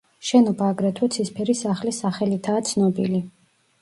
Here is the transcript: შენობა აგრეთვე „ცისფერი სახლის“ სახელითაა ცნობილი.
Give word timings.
შენობა 0.27 0.69
აგრეთვე 0.75 1.09
„ცისფერი 1.15 1.55
სახლის“ 1.61 1.99
სახელითაა 2.07 2.65
ცნობილი. 2.71 3.21